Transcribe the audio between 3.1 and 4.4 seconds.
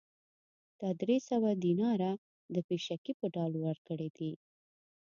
په ډول ورکړي دي